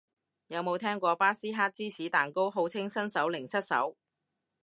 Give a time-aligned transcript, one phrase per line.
[0.47, 3.97] 有冇聽過巴斯克芝士蛋糕，號稱新手零失手